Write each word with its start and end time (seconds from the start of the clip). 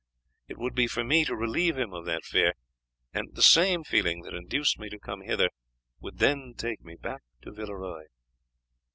It 0.47 0.57
would 0.57 0.73
be 0.73 0.87
for 0.87 1.03
me 1.03 1.25
to 1.25 1.35
relieve 1.35 1.77
him 1.77 1.93
of 1.93 2.05
that 2.05 2.25
fear; 2.25 2.53
and 3.13 3.35
the 3.35 3.43
same 3.43 3.83
feeling 3.83 4.23
that 4.23 4.33
induced 4.33 4.79
me 4.79 4.89
to 4.89 4.97
come 4.97 5.21
hither 5.21 5.51
would 5.99 6.17
then 6.17 6.55
take 6.57 6.81
me 6.83 6.95
back 6.95 7.21
to 7.43 7.51
Villeroy." 7.51 8.05